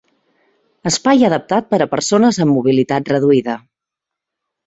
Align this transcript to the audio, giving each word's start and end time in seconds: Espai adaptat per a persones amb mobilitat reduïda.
Espai 0.91 1.25
adaptat 1.27 1.67
per 1.73 1.79
a 1.85 1.89
persones 1.91 2.41
amb 2.45 2.53
mobilitat 2.57 3.13
reduïda. 3.15 3.59